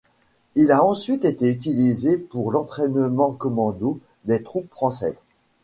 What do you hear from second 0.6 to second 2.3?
a ensuite été utilisé